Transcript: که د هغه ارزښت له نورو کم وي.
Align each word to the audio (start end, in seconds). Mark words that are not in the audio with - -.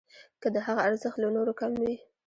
که 0.41 0.47
د 0.55 0.57
هغه 0.67 0.81
ارزښت 0.89 1.17
له 1.23 1.29
نورو 1.35 1.53
کم 1.59 1.71
وي. 1.81 1.95